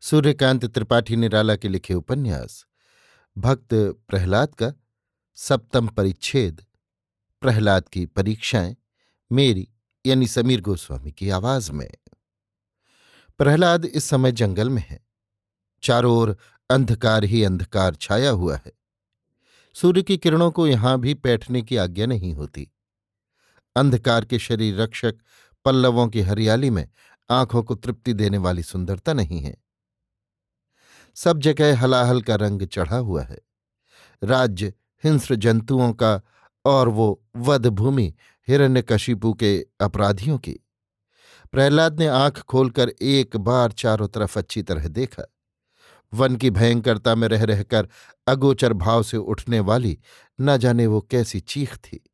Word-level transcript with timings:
सूर्यकांत 0.00 0.64
त्रिपाठी 0.64 1.16
निराला 1.16 1.56
के 1.56 1.68
लिखे 1.68 1.94
उपन्यास, 1.94 2.66
भक्त 3.38 3.68
प्रहलाद 4.08 4.48
का 4.48 4.72
सप्तम 5.34 5.88
परिच्छेद, 5.88 6.64
प्रहलाद 7.40 7.88
की 7.88 8.06
परीक्षाएँ, 8.06 8.76
मेरी 9.32 9.68
यानी 10.06 10.26
समीर 10.26 10.60
गोस्वामी 10.60 11.12
की 11.12 11.30
आवाज़ 11.30 11.72
में। 11.72 11.90
प्रहलाद 13.38 13.84
इस 13.84 14.04
समय 14.04 14.32
जंगल 14.32 14.70
में 14.70 14.86
है। 14.88 15.06
चारों 15.82 16.16
ओर 16.16 16.36
अंधकार 16.70 17.24
ही 17.24 17.44
अंधकार 17.44 17.94
छाया 17.94 18.30
हुआ 18.30 18.56
है। 18.56 18.72
सूर्य 19.74 20.02
की 20.02 20.18
किरणों 20.18 20.50
को 20.50 20.68
यहाँ 20.68 21.00
भी 21.00 21.14
बैठने 21.14 21.62
की 21.62 21.76
आज्ञा 21.76 22.06
नहीं 22.06 22.34
होती। 22.34 22.70
अंधकार 23.76 24.24
के 24.24 24.38
शरीर 24.38 24.80
रक्षक 24.80 25.14
पल्लवों 25.64 26.08
की 26.08 26.20
हरियाली 26.20 26.70
में 26.70 26.88
आँखों 27.30 27.62
को 27.62 27.74
तृप्ति 27.74 28.12
देने 28.12 28.38
वाली 28.38 28.62
सुंदरता 28.62 29.12
नहीं 29.12 29.40
है। 29.40 29.67
सब 31.24 31.38
जगह 31.38 31.78
हलाहल 31.78 32.22
का 32.22 32.34
रंग 32.34 32.62
चढ़ा 32.62 32.96
हुआ 32.96 33.22
है। 33.22 33.38
राज्य 34.24 34.72
हिंस्र 35.04 35.34
जंतुओं 35.34 35.92
का 35.92 36.20
और 36.64 36.88
वो 36.88 37.22
वध 37.36 37.66
भूमि 37.66 38.14
हिरण्यकशिपु 38.48 39.34
के 39.34 39.66
अपराधियों 39.80 40.38
की। 40.38 40.58
प्रहलाद 41.52 41.98
ने 41.98 42.06
आँख 42.06 42.40
खोलकर 42.40 42.88
एक 42.88 43.36
बार 43.36 43.72
चारों 43.72 44.08
तरफ़ 44.08 44.38
अच्छी 44.38 44.62
तरह 44.62 44.88
देखा। 44.88 45.34
वन 46.14 46.36
की 46.36 46.50
भयंकरता 46.50 47.14
में 47.14 47.28
रह 47.28 47.44
रहकर 47.44 47.88
अगोचर 48.28 48.72
भाव 48.72 49.02
से 49.02 49.16
उठने 49.16 49.60
वाली 49.60 49.98
न 50.40 50.56
जाने 50.56 50.86
वो 50.86 51.00
कैसी 51.00 51.40
चीख 51.40 51.76
थी। 51.76 52.10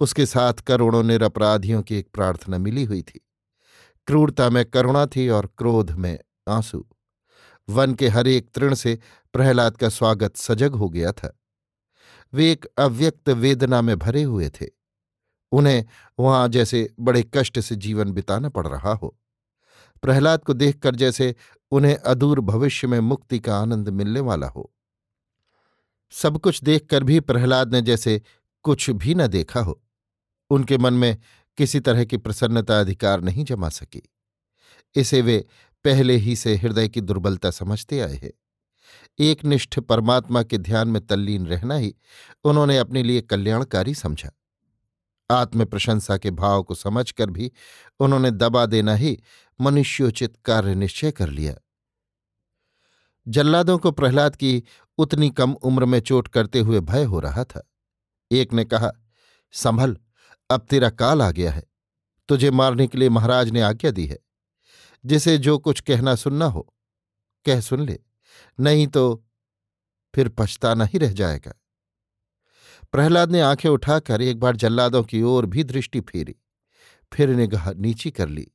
उसके 0.00 0.26
साथ 0.26 0.52
करोड़ों 0.52 1.02
निरपराधियों 1.02 1.82
की 1.82 1.96
एक 1.96 2.08
प्रार्थना 2.14 2.58
मिली 2.58 2.84
हुई 2.84 3.02
थी। 3.02 3.26
क्रूरता 4.06 4.50
में 4.50 4.64
करुणा 4.64 5.06
थी 5.06 5.28
और 5.28 5.46
क्रोध 5.58 5.90
में 5.90 6.18
आँसू। 6.48 6.86
वन 7.68 7.94
के 7.94 8.08
हर 8.08 8.26
एक 8.26 8.50
तृण 8.50 8.74
से 8.74 8.98
प्रहलाद 9.32 9.76
का 9.76 9.88
स्वागत 9.88 10.36
सजग 10.36 10.74
हो 10.74 10.88
गया 10.88 11.12
था। 11.12 11.38
वे 12.32 12.50
एक 12.52 12.66
अव्यक्त 12.78 13.28
वेदना 13.28 13.82
में 13.82 13.96
भरे 13.98 14.22
हुए 14.22 14.48
थे। 14.50 14.66
उन्हें 15.52 15.84
वहाँ 16.18 16.48
जैसे 16.48 16.88
बड़े 17.00 17.22
कष्ट 17.34 17.60
से 17.60 17.76
जीवन 17.76 18.12
बिताना 18.12 18.48
पड़ 18.48 18.66
रहा 18.66 18.92
हो। 18.92 19.16
प्रहलाद 20.02 20.44
को 20.44 20.52
देखकर 20.52 20.94
जैसे 20.94 21.34
उन्हें 21.70 21.96
अदूर 21.96 22.40
भविष्य 22.40 22.86
में 22.86 22.98
मुक्ति 23.00 23.38
का 23.38 23.56
आनंद 23.56 23.88
मिलने 23.88 24.20
वाला 24.20 24.46
हो। 24.46 24.72
सब 26.12 26.38
कुछ 26.38 26.62
देखकर 26.64 27.04
भी 27.04 27.20
प्रहलाद 27.20 27.72
ने 27.72 27.82
जैसे 27.82 28.20
कुछ 28.64 28.90
भी 28.90 29.14
न 29.14 29.26
देखा 29.26 29.60
हो, 29.60 29.82
उनके 30.50 30.78
मन 30.78 30.94
में 30.94 31.16
किसी 31.58 31.80
तरह 31.80 32.04
की 32.04 32.16
प्रसन्नता 32.16 32.80
अधिकार 32.80 33.20
नहीं 33.20 33.44
जमा 33.44 33.68
सकी। 33.68 34.02
इसे 34.94 35.22
वे 35.22 35.44
पहले 35.84 36.16
ही 36.16 36.36
से 36.36 36.56
हृदय 36.56 36.88
की 36.88 37.00
दुर्बलता 37.00 37.50
समझते 37.50 38.00
आए 38.00 38.14
हैं। 38.14 38.32
एक 39.18 39.44
निष्ठ 39.44 39.80
परमात्मा 39.80 40.42
के 40.42 40.58
ध्यान 40.58 40.88
में 40.88 41.06
तल्लीन 41.06 41.46
रहना 41.46 41.74
ही 41.74 41.94
उन्होंने 42.44 42.78
अपने 42.78 43.02
लिए 43.02 43.20
कल्याणकारी 43.20 43.94
समझा। 43.94 44.30
आत्म 45.30 45.64
प्रशंसा 45.64 46.16
के 46.16 46.30
भाव 46.30 46.62
को 46.62 46.74
समझकर 46.74 47.30
भी 47.30 47.52
उन्होंने 48.00 48.30
दबा 48.30 48.66
देना 48.66 48.94
ही 48.94 49.20
मनुष्योचित 49.60 50.36
कार्य 50.44 50.74
निश्चय 50.74 51.12
कर 51.12 51.28
लिया। 51.28 51.54
जल्लादों 53.28 53.78
को 53.78 53.90
प्रहलाद 53.90 54.36
की 54.36 54.62
उतनी 54.98 55.30
कम 55.30 55.52
उम्र 55.52 55.84
में 55.84 56.00
चोट 56.00 56.28
करते 56.28 56.58
हुए 56.60 56.80
भय 56.80 57.04
हो 57.04 57.20
रहा 57.20 57.44
था। 57.44 57.70
एक 58.30 58.52
ने 58.52 58.64
कहा, 58.64 58.92
संभल, 59.52 59.96
अब 60.50 60.66
तेरा 60.70 60.90
काल 60.90 61.22
आ 61.22 61.30
गया 61.30 61.52
है। 61.52 61.64
तुझे 62.28 62.50
मारने 62.50 62.86
के 62.86 62.98
लिए 62.98 63.08
महाराज 63.08 63.50
ने 63.50 63.60
आज्ञा 63.60 63.90
दी 63.90 64.06
है। 64.06 64.18
जिसे 65.04 65.38
जो 65.38 65.58
कुछ 65.58 65.80
कहना 65.80 66.14
सुनना 66.14 66.44
हो, 66.44 66.74
कह 67.46 67.60
सुन 67.60 67.86
ले, 67.86 67.98
नहीं 68.60 68.86
तो 68.86 69.24
फिर 70.14 70.28
पछताना 70.28 70.84
ही 70.84 70.98
रह 70.98 71.12
जाएगा। 71.12 71.52
प्रहलाद 72.92 73.32
ने 73.32 73.40
आँखें 73.40 73.68
उठाकर 73.70 74.22
एक 74.22 74.40
बार 74.40 74.56
जल्लादों 74.56 75.02
की 75.02 75.22
ओर 75.22 75.46
भी 75.46 75.64
दृष्टि 75.64 76.00
फेरी, 76.00 76.36
फिर 77.12 77.30
निगाह 77.30 77.72
नीची 77.72 78.10
कर 78.10 78.28
ली। 78.28 78.46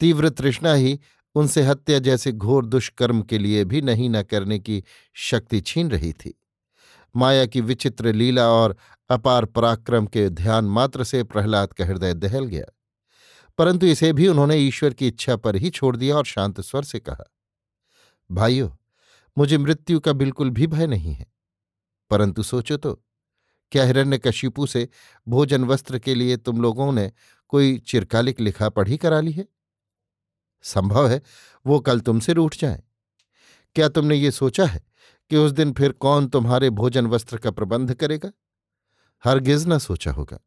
तीव्र 0.00 0.28
तृष्णा 0.28 0.74
ही 0.74 0.98
उनसे 1.34 1.62
हत्या 1.62 1.98
जैसे 1.98 2.32
घोर 2.32 2.66
दुष्कर्म 2.66 3.22
के 3.22 3.38
लिए 3.38 3.64
भी 3.64 3.80
नहीं 3.80 4.10
न 4.10 4.22
करने 4.22 4.58
की 4.58 4.84
शक्ति 5.14 5.60
छीन 5.60 5.90
रही 5.90 6.12
थी। 6.12 6.34
माया 7.16 7.46
की 7.46 7.60
विचित्र 7.60 8.12
लीला 8.12 8.48
और 8.48 8.76
अपार 9.10 9.44
पराक्रम 9.44 10.06
के 10.06 10.28
ध्यान 10.30 10.64
मात्र 10.64 11.04
से 11.04 11.22
प्रहलाद 11.24 11.72
का 11.72 11.84
हृदय 11.84 12.14
दहल 12.14 12.44
गया। 12.44 12.64
परंतु 13.58 13.86
इसे 13.86 14.12
भी 14.12 14.28
उन्होंने 14.28 14.56
ईश्वर 14.56 14.94
की 14.94 15.08
इच्छा 15.08 15.36
पर 15.36 15.56
ही 15.56 15.70
छोड़ 15.70 15.96
दिया 15.96 16.16
और 16.16 16.24
शांत 16.24 16.60
स्वर 16.60 16.84
से 16.84 17.00
कहा, 17.00 17.32
भाइयों, 18.30 18.70
मुझे 19.38 19.58
मृत्यु 19.58 20.00
का 20.00 20.12
बिल्कुल 20.12 20.50
भी 20.50 20.66
भय 20.66 20.86
नहीं 20.86 21.14
है। 21.14 21.26
परंतु 22.10 22.42
सोचो 22.42 22.76
तो 22.76 23.04
क्या 23.72 23.84
हिरण्य 23.84 24.18
कशिपु 24.18 24.66
से 24.66 24.88
भोजन 25.28 25.64
वस्त्र 25.64 25.98
के 25.98 26.14
लिए 26.14 26.36
तुम 26.36 26.60
लोगों 26.60 26.92
ने 26.92 27.12
कोई 27.48 27.78
चिरकालिक 27.78 28.40
लिखा 28.40 28.68
पढ़ी 28.68 28.96
करा 28.96 29.20
ली 29.20 29.32
है? 29.32 29.48
संभव 30.62 31.08
है 31.08 31.22
वो 31.66 31.80
कल 31.80 32.00
तुमसे 32.00 32.32
रूठ 32.32 32.56
जाए। 32.56 32.82
क्या 33.74 33.88
तुमने 33.88 34.16
ये 34.16 34.30
सोचा 34.30 34.66
है 34.66 34.86
कि 35.30 35.36
उस 35.36 35.52
दिन 35.52 35.72
फिर 35.72 35.92
कौन 35.92 36.28
तुम्हारे 36.28 36.70
भोजन 36.70 37.06
वस्त्र 37.06 37.38
का 37.38 37.50
प्रबंध 37.50 37.94
करेगा? 37.94 38.30
हरगिज 39.24 39.66
न 39.66 39.78
सोचा 39.78 40.12
होगा। 40.12 40.38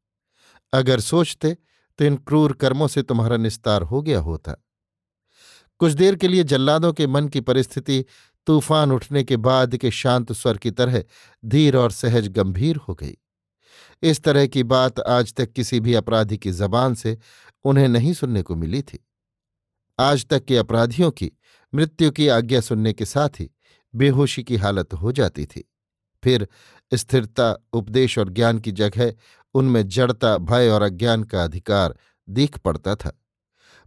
अगर 0.73 0.99
सोचते 0.99 1.57
तो 1.97 2.05
इन 2.05 2.15
क्रूर 2.15 2.53
कर्मों 2.53 2.87
से 2.87 3.01
तुम्हारा 3.01 3.37
निस्तार 3.37 3.81
हो 3.81 4.01
गया 4.01 4.19
होता। 4.19 4.55
कुछ 5.79 5.91
देर 5.91 6.15
के 6.15 6.27
लिए 6.27 6.43
जल्लादों 6.43 6.93
के 6.93 7.07
मन 7.07 7.27
की 7.27 7.41
परिस्थिति, 7.41 8.05
तूफ़ान 8.47 8.91
उठने 8.91 9.23
के 9.23 9.37
बाद 9.37 9.77
के 9.77 9.91
शांत 9.91 10.31
स्वर 10.31 10.57
की 10.57 10.71
तरह 10.71 11.03
धीर 11.45 11.77
और 11.77 11.91
सहज 11.91 12.27
गंभीर 12.27 12.75
हो 12.75 12.93
गई। 12.93 13.17
इस 14.03 14.21
तरह 14.21 14.47
की 14.47 14.63
बात 14.63 14.99
आज 14.99 15.33
तक 15.33 15.51
किसी 15.51 15.79
भी 15.79 15.93
अपराधी 15.93 16.37
की 16.37 16.51
जबान 16.51 16.95
से 16.95 17.17
उन्हें 17.63 17.87
नहीं 17.87 18.13
सुनने 18.13 18.41
को 18.41 18.55
मिली 18.55 18.81
थी। 18.81 19.07
आज 19.99 20.25
तक 20.25 20.45
के 20.45 20.57
अपराधियों 20.57 21.11
की 21.11 21.31
मृत्यु 21.75 22.11
की 22.11 22.27
आज्ञा 22.27 22.61
सुनने 22.61 22.93
के 22.93 23.05
साथ 23.05 23.29
ही 23.29 23.51
बेहोशी 23.95 24.43
की 24.43 24.55
हालत 24.55 24.93
हो 24.93 25.11
जाती 25.11 25.45
थी। 25.45 25.71
फिर 26.23 26.47
स्थिरता, 26.93 27.57
उपदेश 27.73 28.17
और 28.17 28.29
ज्ञान 28.29 28.59
की 28.59 28.71
जगह 28.71 29.13
उनमें 29.53 29.87
जड़ता, 29.87 30.37
भय 30.37 30.69
और 30.69 30.81
अज्ञान 30.81 31.23
का 31.23 31.43
अधिकार 31.43 31.95
दीख 32.29 32.57
पड़ता 32.57 32.95
था। 32.95 33.21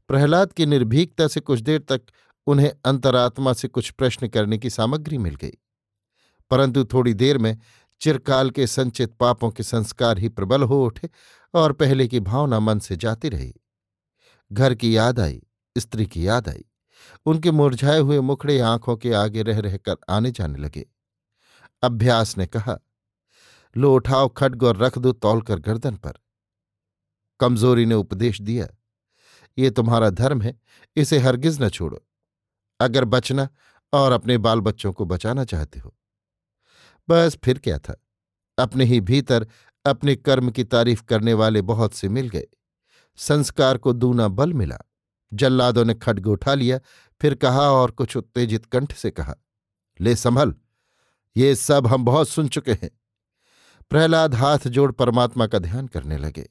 प्रहलाद 0.08 0.52
की 0.52 0.66
निर्भीकता 0.66 1.28
से 1.28 1.40
कुछ 1.40 1.60
देर 1.60 1.78
तक 1.78 2.02
उन्हें 2.46 2.72
अंतरात्मा 2.84 3.52
से 3.52 3.68
कुछ 3.68 3.90
प्रश्न 3.90 4.28
करने 4.28 4.58
की 4.58 4.70
सामग्री 4.70 5.18
मिल 5.18 5.34
गई। 5.34 5.52
परंतु 6.50 6.84
थोड़ी 6.84 7.14
देर 7.14 7.38
में 7.38 7.58
चिरकाल 8.00 8.50
के 8.50 8.66
संचित 8.66 9.14
पापों 9.14 9.50
के 9.50 9.62
संस्कार 9.62 10.18
ही 10.18 10.28
प्रबल 10.28 10.62
हो 10.62 10.84
उठे 10.84 11.10
और 11.54 11.72
पहले 11.72 12.08
की 12.08 12.20
भावना 12.20 12.60
मन 12.60 12.78
से 12.78 12.96
जाती 12.96 13.28
रही। 13.28 13.54
घर 14.52 14.74
की 14.74 14.96
याद 14.96 15.20
आई, 15.20 15.42
स्त्री 15.78 16.06
की 16.06 16.26
याद 16.26 16.48
आई। 16.48 16.64
उनके 17.26 17.50
मुरझाए 17.50 17.98
हुए 17.98 18.20
मुखड़े 18.20 18.60
आँखों 18.60 18.96
के 18.96 19.12
आगे 19.12 19.42
रह 19.42 19.58
रहकर 19.58 19.96
आने 20.08 20.30
जाने 20.30 20.58
लगे। 20.58 20.86
अभ्यास 21.82 22.38
ने 22.38 22.46
कहा 22.46 22.78
लो 23.76 23.94
उठाओ, 23.94 24.28
खड्ग 24.28 24.62
और 24.62 24.76
रख 24.76 24.98
दो 24.98 25.12
तौलकर 25.12 25.58
गर्दन 25.58 25.96
पर। 25.96 26.12
कमज़ोरी 27.40 27.86
ने 27.86 27.94
उपदेश 27.94 28.40
दिया, 28.40 28.68
ये 29.58 29.70
तुम्हारा 29.70 30.10
धर्म 30.10 30.42
है, 30.42 30.60
इसे 30.96 31.18
हरगिज 31.18 31.62
न 31.62 31.68
छोड़ो। 31.68 32.04
अगर 32.80 33.04
बचना 33.04 33.48
और 33.92 34.12
अपने 34.12 34.38
बाल 34.38 34.60
बच्चों 34.60 34.92
को 34.92 35.04
बचाना 35.04 35.44
चाहते 35.44 35.80
हो। 35.80 35.94
बस 37.08 37.36
फिर 37.44 37.58
क्या 37.58 37.78
था? 37.78 38.00
अपने 38.58 38.84
ही 38.84 39.00
भीतर 39.00 39.46
अपने 39.84 40.16
कर्म 40.16 40.50
की 40.50 40.64
तारीफ़ 40.64 41.02
करने 41.04 41.34
वाले 41.34 41.62
बहुत 41.62 41.94
से 41.94 42.08
मिल 42.08 42.28
गए। 42.28 42.46
संस्कार 43.16 43.78
को 43.78 43.92
दूना 43.92 44.28
बल 44.28 44.52
मिला। 44.52 44.78
जल्लादों 45.32 45.84
ने 45.84 45.94
खड्ग 45.94 46.26
उठा 46.26 46.54
लिया, 46.54 46.78
फिर 47.20 47.34
कहा 47.34 47.70
और 47.70 47.90
कुछ 47.90 48.16
उत्तेजित 48.16 48.66
कंठ 48.66 48.94
से 48.94 49.10
कहा, 49.10 49.34
ले 50.00 50.16
संभल, 50.16 50.54
ये 51.36 51.54
सब 51.54 51.86
हम 51.86 52.04
बहुत 52.04 52.28
सुन 52.28 52.48
चुके 52.48 52.72
हैं। 52.72 52.90
प्रहलाद 53.90 54.34
हाथ 54.34 54.58
जोड़ 54.58 54.92
परमात्मा 54.92 55.46
का 55.46 55.58
ध्यान 55.58 55.86
करने 55.86 56.16
लगे। 56.18 56.50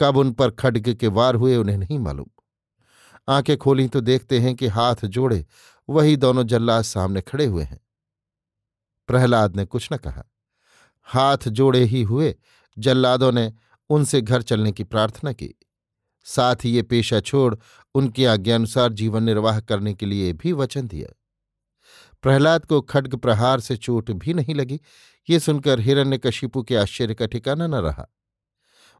कब 0.00 0.16
उन 0.16 0.32
पर 0.32 0.50
खड्ग 0.50 0.94
के 0.94 1.06
वार 1.06 1.34
हुए 1.34 1.56
उन्हें 1.56 1.78
नहीं 1.78 1.98
मालूम। 1.98 2.26
आँखें 3.28 3.56
खोली 3.56 3.88
तो 3.88 4.00
देखते 4.00 4.38
हैं 4.38 4.54
कि 4.54 4.66
हाथ 4.66 4.96
जोड़े 5.04 5.46
वही 5.88 6.16
दोनों 6.16 6.44
जल्लाद 6.44 6.82
सामने 6.82 7.20
खड़े 7.20 7.44
हुए 7.44 7.64
हैं। 7.64 7.80
प्रहलाद 9.06 9.56
ने 9.56 9.64
कुछ 9.64 9.88
न 9.92 9.96
कहा। 9.96 10.24
हाथ 11.02 11.38
जोड़े 11.48 11.84
ही 11.84 12.02
हुए 12.02 12.36
जल्लादों 12.78 13.32
ने 13.32 13.52
उनसे 13.90 14.20
घर 14.20 14.42
चलने 14.42 14.72
की 14.72 14.84
प्रार्थना 14.84 15.32
की। 15.32 15.54
साथ 16.24 16.56
ही 16.64 16.70
ये 16.70 16.82
पेशा 16.82 17.20
छोड़ 17.20 17.54
उनकी 17.94 18.24
आज्ञानुसार 18.24 18.92
जीवन 18.92 19.22
निर्वाह 19.22 19.60
करने 19.60 19.94
के 19.94 20.06
लिए 20.06 20.32
भी 20.32 20.52
वचन 20.52 20.86
दिया। 20.86 21.17
प्रहलाद 22.22 22.66
को 22.66 22.80
खड्ग 22.80 23.16
प्रहार 23.16 23.60
से 23.60 23.76
चोट 23.76 24.10
भी 24.10 24.34
नहीं 24.34 24.54
लगी। 24.54 24.80
ये 25.30 25.40
सुनकर 25.40 25.80
हिरण्य 25.80 26.00
हिरण्यकशिपु 26.00 26.62
के 26.62 26.76
आश्चर्य 26.76 27.14
का 27.14 27.26
ठिकाना 27.26 27.66
न 27.66 27.74
रहा। 27.74 28.08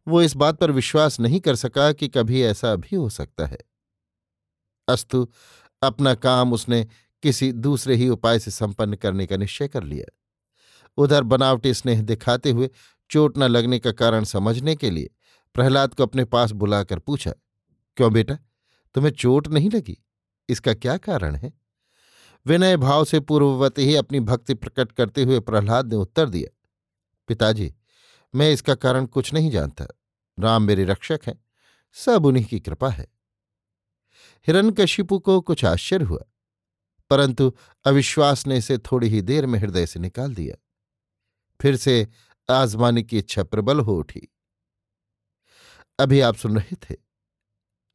वो 0.09 0.23
इस 0.23 0.37
बात 0.37 0.59
पर 0.59 0.71
विश्वास 0.71 1.21
नहीं 1.21 1.41
कर 1.41 1.55
सका 1.55 1.93
कि 1.93 2.09
कभी 2.09 2.43
ऐसा 2.43 2.77
भी 2.77 2.97
हो 2.97 3.11
सकता 3.11 3.47
है। 3.47 3.59
अस्तु, 4.89 5.33
अपना 5.83 6.15
काम 6.15 6.53
उसने 6.53 6.87
किसी 7.23 7.53
दूसरे 7.53 7.95
ही 7.95 8.09
उपाय 8.09 8.39
से 8.39 8.51
संपन्न 8.51 8.95
करने 8.95 9.27
का 9.27 9.37
निश्चय 9.37 9.69
कर 9.69 9.83
लिया। 9.83 10.19
उधर 10.97 11.23
बनावटी 11.23 11.75
स्नेह 11.75 12.03
दिखाते 12.03 12.51
हुए 12.51 12.71
चोट 13.11 13.39
न 13.39 13.43
लगने 13.43 13.79
का 13.79 13.93
कारण 13.93 14.25
समझने 14.25 14.77
के 14.77 14.91
लिए 14.91 15.11
प्रहलाद 15.55 15.95
को 15.95 16.03
अपने 16.03 16.25
पास 16.25 16.51
बुलाकर 16.51 16.99
पूछा, 16.99 17.33
क्यों 17.97 18.13
बेटा, 18.13 18.39
तुम्हें 18.95 19.13
चोट 19.13 19.49
नहीं 19.49 19.71
लगी? 19.71 20.05
इसका 20.49 20.75
क्या 20.75 20.97
कारण 20.97 21.37
है? 21.37 21.58
विनय 22.47 22.77
भाव 22.77 23.05
से 23.05 23.21
पूर्ववत 23.21 23.79
ही 23.79 23.95
अपनी 23.97 24.21
भक्ति 24.21 24.55
प्रकट 24.55 24.93
करते 24.93 25.23
हुए 25.23 25.41
प्रहलाद 25.41 25.93
ने 25.93 25.97
उत्तर 25.97 26.29
दिया, 26.29 26.57
पिताजी, 27.29 27.75
मैं 28.35 28.51
इसका 28.53 28.75
कारण 28.75 29.07
कुछ 29.07 29.33
नहीं 29.35 29.51
जानता। 29.51 29.87
राम 30.39 30.63
मेरे 30.63 30.85
रक्षक 30.85 31.21
हैं, 31.27 31.45
सब 31.93 32.27
उन्हीं 32.27 32.45
की 32.45 32.61
कृपा 32.61 32.89
है। 32.89 33.07
हिरण्यकशिपु 34.47 35.19
को 35.19 35.41
कुछ 35.41 35.65
आश्चर्य 35.65 36.05
हुआ, 36.05 36.25
परंतु 37.11 37.53
अविश्वास 37.85 38.47
ने 38.47 38.57
इसे 38.57 38.79
थोड़ी 38.79 39.09
ही 39.09 39.23
देर 39.23 39.47
में 39.47 39.59
हृदय 39.59 39.87
से 39.87 40.01
निकाल 40.01 40.35
दिया। 40.35 40.57
फिर 41.61 41.77
से 41.77 42.09
आजमाने 42.49 43.03
की 43.03 43.19
इच्छा 43.19 43.43
प्रबल 43.43 43.81
हो 43.81 43.97
उठी। 43.97 44.29
अभी 45.99 46.21
आप 46.21 46.37
सुन 46.37 46.57
रहे 46.57 46.77
थे? 46.77 46.97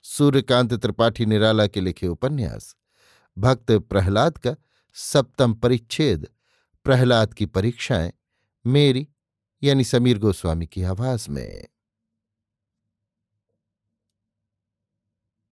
सूर्यकांत 0.04 0.74
त्रिपाठी 0.74 1.26
निराला 1.26 1.68
के 1.68 1.82
लिखे 1.82 2.08
उपन्यास। 2.08 2.76
भक्त 3.38 3.72
प्रहलाद 3.72 4.38
का 4.38 4.56
सप्तम 4.94 5.54
परिच्छेद। 5.54 6.28
प्रहलाद 6.84 7.34
की 7.34 7.46
परीक्षाएँ 7.46 8.14
मेरी, 8.68 9.08
यानी 9.64 9.84
समीर 9.84 10.20
गोस्वामी 10.20 10.66
की 10.66 10.84
आवाज़ 10.84 11.30
में। 11.30 11.68